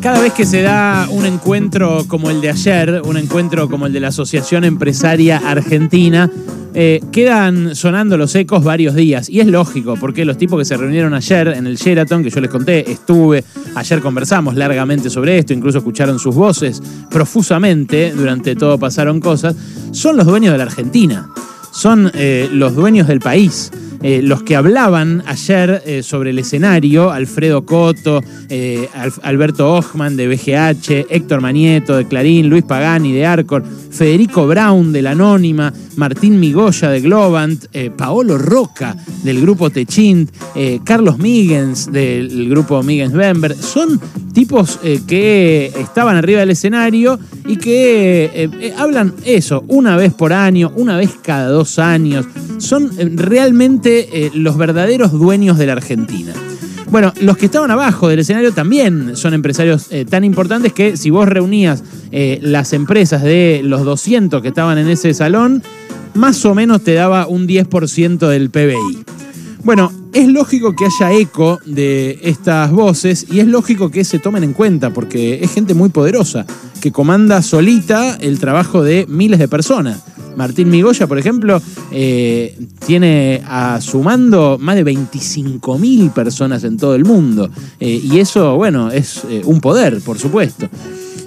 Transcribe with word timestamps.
Cada 0.00 0.22
vez 0.22 0.32
que 0.32 0.46
se 0.46 0.62
da 0.62 1.08
un 1.10 1.26
encuentro 1.26 2.06
como 2.08 2.30
el 2.30 2.40
de 2.40 2.48
ayer, 2.48 3.02
un 3.04 3.18
encuentro 3.18 3.68
como 3.68 3.86
el 3.86 3.92
de 3.92 4.00
la 4.00 4.08
Asociación 4.08 4.64
Empresaria 4.64 5.36
Argentina, 5.44 6.30
eh, 6.72 7.02
quedan 7.12 7.74
sonando 7.74 8.16
los 8.16 8.34
ecos 8.34 8.64
varios 8.64 8.94
días. 8.94 9.28
Y 9.28 9.40
es 9.40 9.46
lógico, 9.46 9.96
porque 10.00 10.24
los 10.24 10.38
tipos 10.38 10.58
que 10.58 10.64
se 10.64 10.78
reunieron 10.78 11.12
ayer 11.12 11.48
en 11.48 11.66
el 11.66 11.76
Sheraton, 11.76 12.22
que 12.22 12.30
yo 12.30 12.40
les 12.40 12.48
conté, 12.48 12.90
estuve, 12.90 13.44
ayer 13.74 14.00
conversamos 14.00 14.54
largamente 14.54 15.10
sobre 15.10 15.36
esto, 15.36 15.52
incluso 15.52 15.78
escucharon 15.78 16.18
sus 16.18 16.34
voces 16.34 16.82
profusamente, 17.10 18.12
durante 18.12 18.56
todo 18.56 18.78
pasaron 18.78 19.20
cosas, 19.20 19.54
son 19.92 20.16
los 20.16 20.24
dueños 20.24 20.52
de 20.52 20.58
la 20.58 20.64
Argentina, 20.64 21.28
son 21.72 22.10
eh, 22.14 22.48
los 22.50 22.74
dueños 22.74 23.06
del 23.06 23.20
país. 23.20 23.70
Eh, 24.02 24.22
los 24.22 24.42
que 24.42 24.56
hablaban 24.56 25.22
ayer 25.26 25.82
eh, 25.84 26.02
sobre 26.02 26.30
el 26.30 26.38
escenario, 26.38 27.10
Alfredo 27.10 27.66
Coto, 27.66 28.22
eh, 28.48 28.88
Alberto 29.22 29.74
Ochman 29.74 30.16
de 30.16 30.26
BGH, 30.26 31.06
Héctor 31.10 31.42
Manieto 31.42 31.98
de 31.98 32.06
Clarín, 32.08 32.48
Luis 32.48 32.62
Pagani 32.62 33.12
de 33.12 33.26
Arcor, 33.26 33.62
Federico 33.90 34.46
Brown 34.46 34.90
de 34.92 35.02
La 35.02 35.10
Anónima, 35.10 35.70
Martín 35.96 36.40
Migoya 36.40 36.88
de 36.88 37.02
Globant, 37.02 37.66
Paolo 37.96 38.38
Roca 38.38 38.96
del 39.22 39.42
grupo 39.42 39.68
Techint, 39.68 40.30
Carlos 40.84 41.18
Migens 41.18 41.92
del 41.92 42.48
grupo 42.48 42.82
Migens 42.82 43.12
Bember, 43.12 43.54
son 43.54 44.00
tipos 44.32 44.78
que 45.06 45.70
estaban 45.78 46.16
arriba 46.16 46.40
del 46.40 46.50
escenario 46.50 47.18
y 47.46 47.56
que 47.56 48.72
hablan 48.78 49.12
eso, 49.24 49.64
una 49.68 49.96
vez 49.96 50.14
por 50.14 50.32
año, 50.32 50.72
una 50.76 50.96
vez 50.96 51.10
cada 51.22 51.48
dos 51.48 51.78
años, 51.78 52.26
son 52.60 52.90
realmente 53.16 54.26
eh, 54.26 54.30
los 54.34 54.56
verdaderos 54.56 55.12
dueños 55.12 55.58
de 55.58 55.66
la 55.66 55.72
Argentina. 55.72 56.32
Bueno, 56.90 57.12
los 57.20 57.36
que 57.36 57.46
estaban 57.46 57.70
abajo 57.70 58.08
del 58.08 58.18
escenario 58.18 58.52
también 58.52 59.16
son 59.16 59.32
empresarios 59.32 59.86
eh, 59.90 60.04
tan 60.04 60.24
importantes 60.24 60.72
que 60.72 60.96
si 60.96 61.10
vos 61.10 61.28
reunías 61.28 61.84
eh, 62.10 62.40
las 62.42 62.72
empresas 62.72 63.22
de 63.22 63.60
los 63.62 63.84
200 63.84 64.42
que 64.42 64.48
estaban 64.48 64.76
en 64.76 64.88
ese 64.88 65.14
salón, 65.14 65.62
más 66.14 66.44
o 66.44 66.54
menos 66.54 66.82
te 66.82 66.94
daba 66.94 67.28
un 67.28 67.46
10% 67.46 68.18
del 68.26 68.50
PBI. 68.50 69.04
Bueno, 69.62 69.92
es 70.12 70.26
lógico 70.26 70.74
que 70.74 70.86
haya 70.86 71.12
eco 71.12 71.60
de 71.64 72.18
estas 72.22 72.72
voces 72.72 73.26
y 73.30 73.38
es 73.38 73.46
lógico 73.46 73.90
que 73.90 74.04
se 74.04 74.18
tomen 74.18 74.42
en 74.42 74.52
cuenta 74.52 74.90
porque 74.90 75.38
es 75.44 75.52
gente 75.52 75.74
muy 75.74 75.90
poderosa 75.90 76.46
que 76.80 76.90
comanda 76.90 77.42
solita 77.42 78.16
el 78.16 78.40
trabajo 78.40 78.82
de 78.82 79.06
miles 79.08 79.38
de 79.38 79.46
personas. 79.46 80.02
Martín 80.40 80.70
Migoya, 80.70 81.06
por 81.06 81.18
ejemplo, 81.18 81.60
eh, 81.92 82.58
tiene 82.86 83.42
a 83.46 83.78
su 83.82 84.02
mando 84.02 84.56
más 84.58 84.74
de 84.74 84.86
25.000 84.86 86.14
personas 86.14 86.64
en 86.64 86.78
todo 86.78 86.94
el 86.94 87.04
mundo. 87.04 87.50
Eh, 87.78 88.00
y 88.02 88.20
eso, 88.20 88.56
bueno, 88.56 88.90
es 88.90 89.20
eh, 89.28 89.42
un 89.44 89.60
poder, 89.60 90.00
por 90.00 90.18
supuesto. 90.18 90.66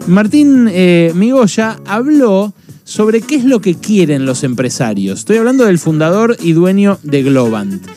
Martín 0.08 0.68
Migoya 1.14 1.80
habló 1.86 2.56
sobre 2.84 3.22
qué 3.22 3.36
es 3.36 3.46
lo 3.46 3.62
que 3.62 3.76
quieren 3.76 4.26
los 4.26 4.44
empresarios. 4.44 5.20
Estoy 5.20 5.38
hablando 5.38 5.66
del 5.66 5.80
fundador 5.80 6.38
y 6.42 6.54
dueño 6.54 7.00
de 7.04 7.24
Globant. 7.24 7.88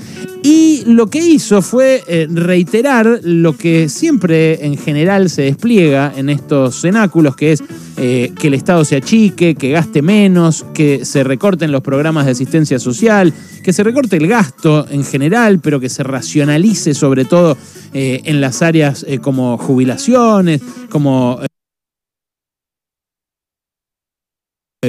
Y 0.49 0.85
lo 0.87 1.09
que 1.09 1.19
hizo 1.19 1.61
fue 1.61 2.05
eh, 2.07 2.29
reiterar 2.31 3.19
lo 3.25 3.57
que 3.57 3.89
siempre 3.89 4.65
en 4.65 4.79
general 4.79 5.29
se 5.29 5.43
despliega 5.43 6.13
en 6.17 6.29
estos 6.29 6.81
cenáculos, 6.81 7.35
que 7.35 7.51
es 7.51 7.65
eh, 7.97 8.33
que 8.39 8.47
el 8.47 8.55
Estado 8.55 8.85
se 8.85 8.95
achique, 8.95 9.57
que 9.57 9.71
gaste 9.71 10.03
menos, 10.03 10.65
que 10.73 11.05
se 11.05 11.25
recorten 11.25 11.73
los 11.73 11.83
programas 11.83 12.27
de 12.27 12.33
asistencia 12.33 12.79
social, 12.79 13.35
que 13.65 13.73
se 13.73 13.83
recorte 13.83 14.19
el 14.19 14.29
gasto 14.29 14.87
en 14.89 15.03
general, 15.05 15.59
pero 15.59 15.81
que 15.81 15.89
se 15.89 16.05
racionalice 16.05 16.95
sobre 16.95 17.25
todo 17.25 17.59
eh, 17.93 18.21
en 18.25 18.41
las 18.41 18.63
áreas 18.63 19.05
como 19.23 19.59
jubilaciones, 19.59 20.61
como... 20.91 21.41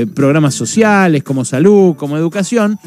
programas 0.06 0.54
sociales, 0.54 1.24
como 1.24 1.46
salud, 1.46 1.96
como 1.96 2.18
educación. 2.18 2.78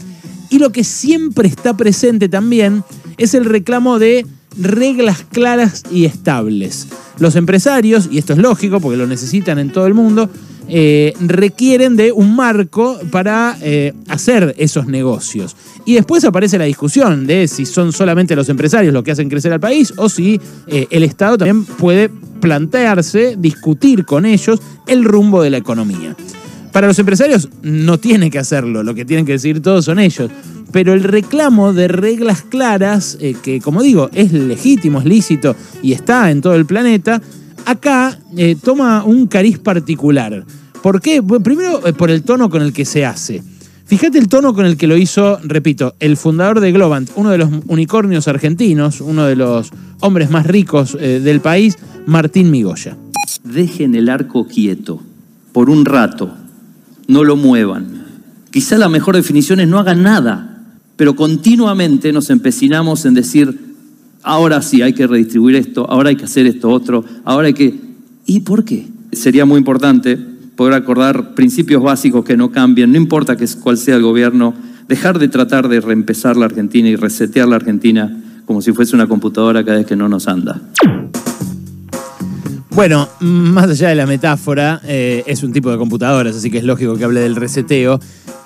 Y 0.51 0.59
lo 0.59 0.71
que 0.71 0.85
siempre 0.85 1.49
está 1.49 1.77
presente 1.77 2.29
también 2.29 2.85
es 3.19 3.35
el 3.35 3.45
reclamo 3.45 3.99
de 3.99 4.27
reglas 4.59 5.25
claras 5.31 5.83
y 5.91 6.05
estables. 6.05 6.89
Los 7.19 7.37
empresarios, 7.37 8.09
y 8.11 8.19
esto 8.19 8.33
es 8.33 8.39
lógico 8.39 8.81
porque 8.81 8.97
lo 8.97 9.07
necesitan 9.07 9.59
en 9.59 9.73
todo 9.73 9.87
el 9.87 9.95
mundo, 9.95 10.29
eh, 10.73 11.15
requieren 11.21 11.97
de 11.97 12.13
un 12.13 12.37
marco 12.37 12.99
para 13.11 13.57
eh, 13.61 13.93
hacer 14.09 14.55
esos 14.57 14.87
negocios. 14.87 15.57
Y 15.85 15.95
después 15.95 16.25
aparece 16.25 16.59
la 16.59 16.65
discusión 16.65 17.27
de 17.27 17.49
si 17.49 17.67
son 17.67 17.93
solamente 17.93 18.37
los 18.37 18.49
empresarios 18.49 18.95
los 18.95 19.03
que 19.03 19.11
hacen 19.11 19.29
crecer 19.29 19.53
al 19.53 19.61
país 19.61 19.93
o 19.97 20.09
si 20.09 20.41
eh, 20.69 20.87
el 20.91 21.03
Estado 21.03 21.39
también 21.39 21.65
puede 21.65 22.09
plantearse, 22.09 23.37
discutir 23.37 24.05
con 24.05 24.25
ellos 24.25 24.61
el 24.87 25.05
rumbo 25.05 25.43
de 25.43 25.51
la 25.51 25.57
economía. 25.57 26.17
Para 26.73 26.87
los 26.87 26.99
empresarios 26.99 27.49
no 27.63 27.99
tiene 27.99 28.31
que 28.31 28.39
hacerlo, 28.39 28.83
lo 28.83 28.95
que 28.95 29.05
tienen 29.05 29.27
que 29.27 29.33
decir 29.33 29.61
todos 29.61 29.85
son 29.85 29.99
ellos. 29.99 30.31
Pero 30.73 30.93
el 30.93 31.03
reclamo 31.03 31.73
de 31.73 31.89
reglas 31.89 32.43
claras, 32.43 33.19
eh, 33.21 33.35
que 33.43 33.61
como 33.61 33.83
digo, 33.83 34.09
es 34.15 34.33
legítimo, 34.33 35.01
es 35.01 35.05
lícito 35.05 35.57
y 35.83 35.93
está 35.93 36.31
en 36.31 36.41
todo 36.41 36.55
el 36.55 36.67
planeta, 36.67 37.21
acá 37.67 38.17
eh, 38.37 38.57
toma 38.63 39.03
un 39.03 39.27
cariz 39.27 39.59
particular. 39.59 40.45
¿Por 40.81 41.01
qué? 41.01 41.23
primero 41.23 41.85
eh, 41.87 41.93
por 41.93 42.11
el 42.11 42.23
tono 42.23 42.49
con 42.49 42.63
el 42.63 42.73
que 42.73 42.85
se 42.85 43.05
hace. 43.05 43.43
Fíjate 43.85 44.19
el 44.19 44.29
tono 44.29 44.55
con 44.55 44.65
el 44.65 44.77
que 44.77 44.87
lo 44.87 44.97
hizo, 44.97 45.41
repito, 45.43 45.97
el 45.99 46.17
fundador 46.17 46.61
de 46.61 46.71
Globant, 46.71 47.11
uno 47.17 47.31
de 47.31 47.39
los 47.39 47.51
unicornios 47.67 48.29
argentinos, 48.29 49.01
uno 49.01 49.27
de 49.27 49.35
los 49.35 49.73
hombres 49.99 50.31
más 50.31 50.47
ricos 50.47 50.97
del 50.97 51.41
país, 51.41 51.77
Martín 52.07 52.53
Migoya. 52.53 52.97
Dejen 53.43 53.97
el 53.97 54.09
arco 54.09 54.47
quieto 54.47 55.03
por 55.53 55.69
un 55.71 55.85
rato 55.85 56.31
no 57.11 57.25
lo 57.25 57.37
muevan. 57.37 58.05
Quizá 58.51 58.79
la 58.79 58.89
mejor 58.89 59.17
definición 59.17 59.61
es 59.61 59.69
no 59.69 59.79
hagan 59.79 60.03
nada, 60.03 60.65
pero 60.97 61.17
continuamente 61.17 62.13
nos 62.13 62.31
empecinamos 62.31 63.05
en 63.05 63.15
decir, 63.15 63.59
ahora 64.23 64.63
sí 64.63 64.81
hay 64.83 64.93
que 64.93 65.07
redistribuir 65.07 65.57
esto, 65.57 65.91
ahora 65.91 66.11
hay 66.11 66.17
que 66.17 66.25
hacer 66.25 66.47
esto 66.47 66.71
otro, 66.71 67.05
ahora 67.25 67.49
hay 67.49 67.55
que... 67.55 67.75
¿Y 68.27 68.41
por 68.41 68.65
qué? 68.65 68.87
Sería 69.13 69.45
muy 69.45 69.59
importante 69.59 70.17
poder 70.55 70.75
acordar 70.75 71.35
principios 71.35 71.83
básicos 71.83 72.25
que 72.25 72.37
no 72.37 72.53
cambien, 72.53 72.93
no 72.93 72.99
importa 72.99 73.37
cuál 73.61 73.77
sea 73.77 73.97
el 73.97 74.03
gobierno, 74.03 74.55
dejar 74.89 75.19
de 75.19 75.29
tratar 75.29 75.69
de 75.69 75.81
reempezar 75.81 76.37
la 76.37 76.47
Argentina 76.47 76.89
y 76.89 76.97
resetear 76.97 77.49
la 77.49 77.57
Argentina 77.57 78.23
como 78.45 78.61
si 78.63 78.73
fuese 78.73 78.95
una 78.95 79.07
computadora 79.07 79.65
cada 79.65 79.79
vez 79.79 79.87
que 79.87 79.97
no 79.97 80.09
nos 80.09 80.29
anda. 80.29 80.61
Bueno, 82.81 83.11
más 83.21 83.69
allá 83.69 83.91
de 83.91 83.95
la 83.95 84.07
metáfora, 84.07 84.81
eh, 84.85 85.23
es 85.27 85.43
un 85.43 85.53
tipo 85.53 85.71
de 85.71 85.77
computadoras, 85.77 86.35
así 86.35 86.51
que 86.51 86.57
es 86.57 86.65
lógico 86.65 86.97
que 86.97 87.05
hable 87.05 87.21
del 87.21 87.37
reseteo. 87.37 88.01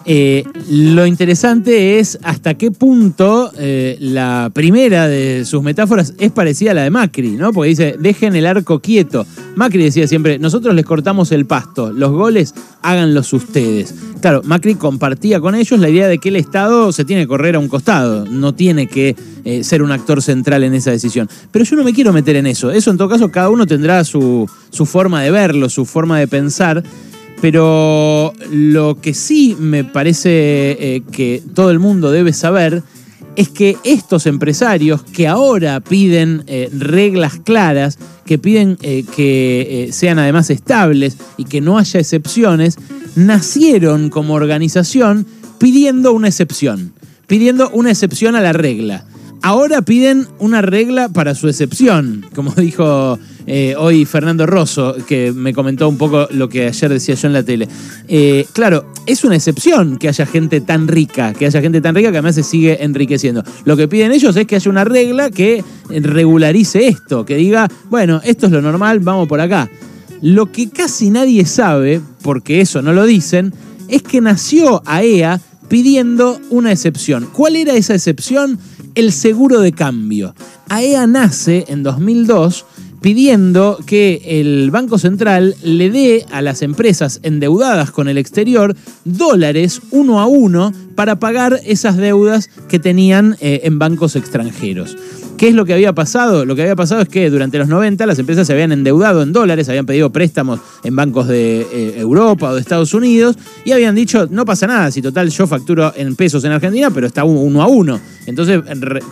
Eh, 0.07 0.45
lo 0.69 1.07
interesante 1.07 1.99
es 1.99 2.19
hasta 2.23 2.55
qué 2.55 2.71
punto 2.71 3.51
eh, 3.59 3.97
la 4.01 4.51
primera 4.53 5.09
de 5.09 5.47
sus 5.47 5.63
metáforas 5.63 6.13
es 6.19 6.31
parecida 6.31 6.73
a 6.73 6.75
la 6.75 6.83
de 6.83 6.91
Macri, 6.91 7.33
¿no? 7.33 7.53
Porque 7.53 7.71
dice, 7.71 7.97
dejen 7.99 8.37
el 8.37 8.47
arco 8.47 8.81
quieto. 8.81 9.27
Macri 9.57 9.83
decía 9.83 10.07
siempre, 10.07 10.39
nosotros 10.39 10.75
les 10.75 10.85
cortamos 10.85 11.33
el 11.33 11.47
pasto, 11.47 11.91
los 11.91 12.13
goles 12.13 12.55
háganlos 12.83 13.33
ustedes. 13.33 13.95
Claro, 14.21 14.43
Macri 14.45 14.75
compartía 14.75 15.41
con 15.41 15.55
ellos 15.55 15.81
la 15.81 15.89
idea 15.89 16.07
de 16.09 16.19
que 16.19 16.29
el 16.29 16.37
Estado 16.37 16.93
se 16.93 17.05
tiene 17.05 17.23
que 17.23 17.29
correr 17.29 17.57
a 17.57 17.59
un 17.59 17.69
costado, 17.69 18.27
no 18.27 18.55
tiene 18.55 18.87
que 18.87 19.17
eh, 19.45 19.65
ser 19.65 19.83
un 19.83 19.91
actor 19.91 20.21
central 20.23 20.65
en 20.65 20.75
esa 20.75 20.91
decisión. 20.91 21.29
Pero 21.51 21.65
yo 21.65 21.77
no 21.77 21.85
me 21.85 21.95
quiero 21.95 22.13
meter 22.13 22.37
en 22.37 22.47
eso. 22.47 22.71
Eso 22.71 22.91
en 22.91 22.99
todo 22.99 23.09
caso 23.09 23.31
cada 23.31 23.49
uno 23.49 23.67
tendrá 23.67 24.05
su, 24.05 24.49
su 24.71 24.87
forma 24.87 25.23
de 25.23 25.31
verlo, 25.31 25.69
su 25.69 25.87
forma 25.87 26.19
de 26.19 26.29
pensar. 26.29 26.83
Pero 27.41 28.33
lo 28.51 29.01
que 29.01 29.15
sí 29.15 29.57
me 29.59 29.85
parece 29.85 30.31
eh, 30.31 31.03
que 31.13 31.43
todo 31.55 31.71
el 31.71 31.79
mundo 31.79 32.11
debe 32.11 32.33
saber 32.33 32.83
es 33.37 33.49
que 33.49 33.77
estos 33.85 34.27
empresarios 34.27 35.03
que 35.03 35.27
ahora 35.27 35.81
piden 35.81 36.45
eh, 36.47 36.71
reglas 36.73 37.35
claras, 37.45 37.99
que 38.25 38.39
piden 38.39 38.79
eh, 38.81 39.05
que 39.15 39.91
sean 39.93 40.19
además 40.19 40.51
estables 40.51 41.17
y 41.37 41.45
que 41.45 41.61
no 41.61 41.79
haya 41.79 42.01
excepciones, 42.01 42.79
nacieron 43.17 44.09
como 44.09 44.35
organización 44.35 45.27
pidiendo 45.59 46.13
una 46.13 46.29
excepción, 46.29 46.93
pidiendo 47.27 47.71
una 47.71 47.91
excepción 47.91 48.37
a 48.37 48.41
la 48.41 48.53
regla. 48.53 49.05
Ahora 49.45 49.83
piden 49.83 50.27
una 50.39 50.63
regla 50.63 51.11
para 51.11 51.35
su 51.35 51.49
excepción, 51.51 52.25
como 52.35 52.53
dijo 52.57 53.19
eh, 53.47 53.75
hoy 53.77 54.07
Fernando 54.07 54.47
Rosso, 54.47 54.97
que 55.07 55.33
me 55.33 55.53
comentó 55.53 55.87
un 55.87 55.99
poco 55.99 56.27
lo 56.31 56.49
que 56.49 56.69
ayer 56.69 56.91
decía 56.91 57.15
yo 57.15 57.27
en 57.27 57.35
la 57.35 57.43
tele. 57.43 57.69
Eh, 58.09 58.47
claro, 58.55 58.87
es 59.05 59.23
una 59.23 59.37
excepción 59.37 59.99
que 59.99 60.09
haya 60.09 60.25
gente 60.25 60.63
tan 60.63 60.89
rica, 60.89 61.35
que 61.35 61.45
haya 61.45 61.61
gente 61.61 61.83
tan 61.83 61.95
rica 61.95 62.11
que 62.11 62.17
además 62.17 62.37
se 62.37 62.43
sigue 62.43 62.83
enriqueciendo. 62.83 63.45
Lo 63.67 63.77
que 63.77 63.87
piden 63.87 64.13
ellos 64.13 64.35
es 64.35 64.47
que 64.47 64.57
haya 64.57 64.71
una 64.71 64.85
regla 64.85 65.29
que 65.31 65.63
regularice 65.91 66.89
esto, 66.89 67.27
que 67.27 67.37
diga, 67.37 67.69
bueno, 67.91 68.23
esto 68.25 68.47
es 68.47 68.53
lo 68.53 68.63
normal, 68.63 69.01
vamos 69.01 69.29
por 69.29 69.43
acá. 69.43 69.69
Lo 70.23 70.51
que 70.53 70.71
casi 70.71 71.11
nadie 71.11 71.45
sabe, 71.45 72.01
porque 72.23 72.63
eso 72.63 72.81
no 72.81 72.95
lo 72.95 73.05
dicen, 73.05 73.53
es 73.89 74.01
que 74.03 74.23
nació 74.23 74.83
AEA 74.87 75.39
pidiendo 75.69 76.41
una 76.49 76.73
excepción. 76.73 77.29
¿Cuál 77.31 77.57
era 77.57 77.75
esa 77.75 77.95
excepción? 77.95 78.59
El 78.95 79.11
seguro 79.11 79.61
de 79.61 79.73
cambio. 79.73 80.35
AEA 80.69 81.07
nace 81.07 81.65
en 81.69 81.83
2002 81.83 82.65
pidiendo 83.01 83.79
que 83.85 84.23
el 84.41 84.71
Banco 84.71 84.99
Central 84.99 85.57
le 85.63 85.91
dé 85.91 86.25
a 86.31 86.41
las 86.41 86.63
empresas 86.63 87.21
endeudadas 87.23 87.91
con 87.91 88.09
el 88.09 88.17
exterior 88.17 88.75
dólares 89.05 89.83
uno 89.91 90.21
a 90.21 90.27
uno 90.27 90.73
para 90.95 91.19
pagar 91.19 91.61
esas 91.67 91.99
deudas 91.99 92.49
que 92.67 92.79
tenían 92.79 93.37
eh, 93.41 93.61
en 93.65 93.79
bancos 93.79 94.17
extranjeros. 94.17 94.97
¿Qué 95.37 95.49
es 95.49 95.55
lo 95.55 95.65
que 95.65 95.75
había 95.75 95.93
pasado? 95.93 96.45
Lo 96.45 96.55
que 96.55 96.63
había 96.63 96.77
pasado 96.77 97.03
es 97.03 97.09
que 97.09 97.29
durante 97.29 97.59
los 97.59 97.69
90 97.69 98.07
las 98.07 98.19
empresas 98.19 98.47
se 98.47 98.53
habían 98.53 98.73
endeudado 98.73 99.23
en 99.23 99.33
dólares, 99.33 99.69
habían 99.69 99.85
pedido 99.85 100.11
préstamos 100.11 100.61
en 100.85 100.95
bancos 100.95 101.27
de 101.27 101.61
eh, 101.61 101.95
Europa 101.99 102.51
o 102.51 102.55
de 102.55 102.61
Estados 102.61 102.95
Unidos 102.95 103.37
y 103.65 103.73
habían 103.73 103.97
dicho, 103.97 104.29
no 104.31 104.45
pasa 104.45 104.67
nada, 104.67 104.91
si 104.91 105.03
total 105.03 105.29
yo 105.29 105.47
facturo 105.47 105.93
en 105.97 106.15
pesos 106.15 106.45
en 106.45 106.53
Argentina, 106.53 106.91
pero 106.91 107.07
está 107.07 107.25
uno 107.25 107.61
a 107.61 107.67
uno. 107.67 108.01
Entonces 108.27 108.63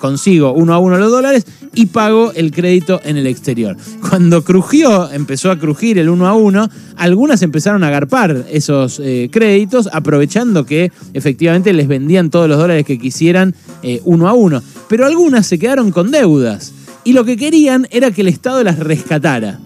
consigo 0.00 0.52
uno 0.52 0.74
a 0.74 0.78
uno 0.78 0.98
los 0.98 1.10
dólares 1.10 1.46
y 1.74 1.86
pago 1.86 2.32
el 2.34 2.50
crédito 2.50 3.00
en 3.04 3.16
el 3.16 3.26
exterior. 3.26 3.76
Cuando 4.08 4.44
crujió, 4.44 5.10
empezó 5.10 5.50
a 5.50 5.58
crujir 5.58 5.98
el 5.98 6.08
uno 6.08 6.26
a 6.26 6.34
uno, 6.34 6.68
algunas 6.96 7.42
empezaron 7.42 7.84
a 7.84 7.88
agarpar 7.88 8.46
esos 8.50 9.00
eh, 9.02 9.28
créditos 9.30 9.88
aprovechando 9.92 10.64
que 10.64 10.92
efectivamente 11.14 11.72
les 11.72 11.88
vendían 11.88 12.30
todos 12.30 12.48
los 12.48 12.58
dólares 12.58 12.86
que 12.86 12.98
quisieran 12.98 13.54
eh, 13.82 14.00
uno 14.04 14.28
a 14.28 14.32
uno. 14.32 14.62
Pero 14.88 15.06
algunas 15.06 15.46
se 15.46 15.58
quedaron 15.58 15.90
con 15.90 16.10
deudas 16.10 16.72
y 17.04 17.12
lo 17.12 17.24
que 17.24 17.36
querían 17.36 17.86
era 17.90 18.10
que 18.10 18.20
el 18.22 18.28
Estado 18.28 18.62
las 18.62 18.78
rescatara. 18.78 19.60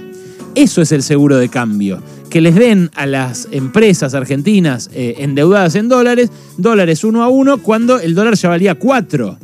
Eso 0.54 0.80
es 0.80 0.90
el 0.92 1.02
seguro 1.02 1.36
de 1.36 1.50
cambio. 1.50 2.02
Que 2.30 2.40
les 2.40 2.54
den 2.54 2.90
a 2.94 3.06
las 3.06 3.48
empresas 3.50 4.14
argentinas 4.14 4.90
eh, 4.92 5.16
endeudadas 5.18 5.74
en 5.74 5.88
dólares, 5.88 6.30
dólares 6.58 7.04
uno 7.04 7.22
a 7.22 7.28
uno, 7.28 7.58
cuando 7.58 7.98
el 8.00 8.14
dólar 8.14 8.34
ya 8.34 8.48
valía 8.48 8.74
cuatro. 8.74 9.38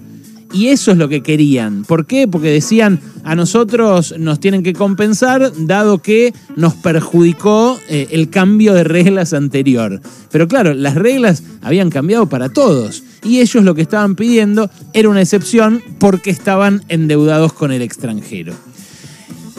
Y 0.52 0.68
eso 0.68 0.92
es 0.92 0.98
lo 0.98 1.08
que 1.08 1.22
querían. 1.22 1.84
¿Por 1.84 2.06
qué? 2.06 2.28
Porque 2.28 2.50
decían, 2.50 3.00
a 3.24 3.34
nosotros 3.34 4.14
nos 4.18 4.38
tienen 4.38 4.62
que 4.62 4.74
compensar 4.74 5.50
dado 5.56 5.98
que 5.98 6.34
nos 6.56 6.74
perjudicó 6.74 7.78
eh, 7.88 8.08
el 8.10 8.28
cambio 8.28 8.74
de 8.74 8.84
reglas 8.84 9.32
anterior. 9.32 10.00
Pero 10.30 10.48
claro, 10.48 10.74
las 10.74 10.94
reglas 10.94 11.42
habían 11.62 11.88
cambiado 11.88 12.28
para 12.28 12.50
todos. 12.50 13.02
Y 13.24 13.40
ellos 13.40 13.64
lo 13.64 13.74
que 13.74 13.82
estaban 13.82 14.14
pidiendo 14.14 14.70
era 14.92 15.08
una 15.08 15.22
excepción 15.22 15.82
porque 15.98 16.30
estaban 16.30 16.82
endeudados 16.88 17.54
con 17.54 17.72
el 17.72 17.80
extranjero. 17.80 18.52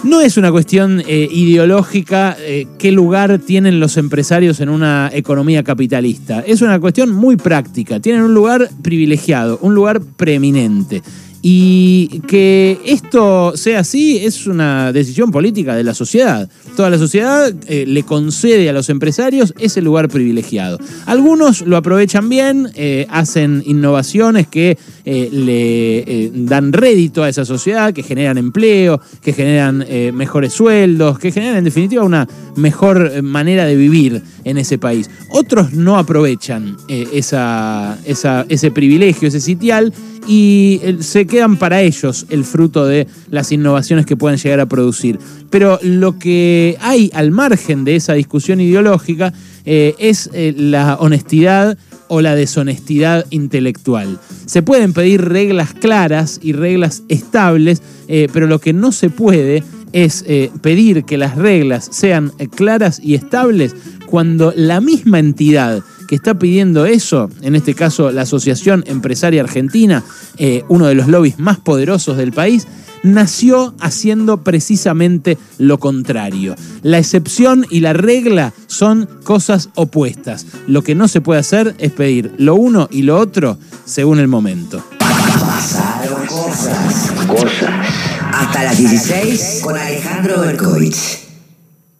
No 0.04 0.20
es 0.20 0.36
una 0.36 0.52
cuestión 0.52 1.02
eh, 1.08 1.30
ideológica 1.32 2.36
eh, 2.38 2.68
qué 2.78 2.92
lugar 2.92 3.40
tienen 3.40 3.80
los 3.80 3.96
empresarios 3.96 4.60
en 4.60 4.68
una 4.68 5.10
economía 5.14 5.64
capitalista. 5.64 6.42
Es 6.46 6.62
una 6.62 6.78
cuestión 6.82 7.12
muy 7.12 7.38
práctica. 7.38 8.02
Tienen 8.02 8.24
un 8.24 8.34
lugar 8.34 8.70
privilegiado, 8.82 9.60
un 9.62 9.74
lugar 9.74 10.02
preeminente. 10.02 11.02
Y 11.46 12.22
que 12.26 12.80
esto 12.86 13.52
sea 13.58 13.80
así 13.80 14.20
es 14.24 14.48
una 14.48 14.94
decisión 14.94 15.30
política 15.30 15.76
de 15.76 15.84
la 15.84 15.94
sociedad. 15.94 16.50
Toda 16.78 16.90
la 16.90 16.98
sociedad 16.98 17.54
eh, 17.68 17.84
le 17.86 18.04
concede 18.04 18.70
a 18.70 18.74
los 18.74 18.88
empresarios 18.88 19.54
ese 19.60 19.82
lugar 19.82 20.08
privilegiado. 20.08 20.80
Algunos 21.06 21.60
lo 21.60 21.76
aprovechan 21.76 22.30
bien, 22.30 22.70
eh, 22.76 23.08
hacen 23.10 23.62
innovaciones 23.66 24.48
que 24.48 24.78
eh, 25.04 25.30
le 25.34 26.32
dan 26.34 26.72
rédito 26.72 27.24
a 27.24 27.30
esa 27.30 27.44
sociedad, 27.44 27.92
que 27.92 28.04
generan 28.04 28.38
empleo, 28.38 29.02
que 29.22 29.34
generan 29.34 29.86
mejores 30.14 30.54
sueldos, 30.54 31.20
que 31.20 31.34
generan 31.34 31.58
en 31.58 31.66
definitiva 31.66 32.04
una 32.04 32.26
mejor 32.56 33.22
manera 33.22 33.66
de 33.66 33.76
vivir 33.76 34.22
en 34.46 34.58
ese 34.58 34.78
país. 34.78 35.10
Otros 35.30 35.74
no 35.74 35.98
aprovechan 35.98 36.78
esa, 36.88 37.98
ese 38.06 38.72
privilegio, 38.72 39.28
ese 39.28 39.42
sitial, 39.42 39.92
y 40.28 40.80
se 41.02 41.28
quedan 41.34 41.58
para 41.58 41.82
ellos 41.82 42.28
el 42.30 42.46
fruto 42.46 42.86
de 42.86 43.08
las 43.32 43.52
innovaciones 43.52 44.06
que 44.06 44.16
pueden 44.16 44.38
llegar 44.38 44.60
a 44.60 44.68
producir. 44.68 45.18
Pero 45.50 45.80
lo 45.82 46.20
que 46.20 46.78
hay 46.80 47.10
al 47.16 47.32
margen 47.32 47.86
de 47.86 47.96
esa 47.96 48.14
discusión 48.14 48.62
ideológica 48.62 49.34
eh, 49.66 49.96
es 49.98 50.30
eh, 50.34 50.54
la 50.56 50.96
honestidad 51.00 51.76
o 52.08 52.22
la 52.22 52.36
deshonestidad 52.36 53.26
intelectual. 53.32 54.20
Se 54.46 54.62
pueden 54.62 54.94
pedir 54.94 55.22
reglas 55.22 55.74
claras 55.74 56.40
y 56.44 56.54
reglas 56.54 57.02
estables, 57.10 57.82
eh, 58.08 58.28
pero 58.32 58.46
lo 58.46 58.60
que 58.60 58.74
no 58.74 58.92
se 58.92 59.10
puede 59.10 59.64
es 59.92 60.26
pedir 60.64 61.04
que 61.04 61.20
las 61.20 61.36
reglas 61.36 61.88
sean 61.92 62.32
claras 62.56 63.00
y 63.00 63.14
estables 63.14 63.76
cuando 64.08 64.52
la 64.56 64.82
misma 64.82 65.20
entidad 65.20 65.84
que 66.14 66.18
está 66.18 66.38
pidiendo 66.38 66.86
eso, 66.86 67.32
en 67.42 67.56
este 67.56 67.74
caso 67.74 68.12
la 68.12 68.22
Asociación 68.22 68.84
Empresaria 68.86 69.42
Argentina, 69.42 70.04
eh, 70.38 70.64
uno 70.70 70.86
de 70.86 70.94
los 70.94 71.08
lobbies 71.08 71.40
más 71.40 71.58
poderosos 71.58 72.18
del 72.18 72.32
país, 72.32 72.68
nació 73.02 73.74
haciendo 73.80 74.44
precisamente 74.44 75.40
lo 75.58 75.80
contrario. 75.80 76.54
La 76.84 77.00
excepción 77.00 77.66
y 77.72 77.80
la 77.80 77.94
regla 77.94 78.54
son 78.68 79.10
cosas 79.24 79.70
opuestas. 79.74 80.46
Lo 80.68 80.84
que 80.84 80.94
no 80.94 81.08
se 81.08 81.20
puede 81.20 81.40
hacer 81.40 81.74
es 81.80 81.92
pedir 81.92 82.32
lo 82.38 82.54
uno 82.54 82.88
y 82.92 83.02
lo 83.02 83.18
otro 83.18 83.58
según 83.84 84.20
el 84.20 84.28
momento. 84.28 84.86
Pasaron 85.00 86.28
cosas. 86.28 87.12
Cosas. 87.26 87.88
Hasta 88.32 88.64
las 88.66 88.78
16 88.78 89.62
con 89.64 89.76
Alejandro 89.76 90.42
Berkovich. 90.42 91.24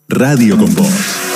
Radio 0.08 0.56
con 0.56 0.72
Voz. 0.76 1.33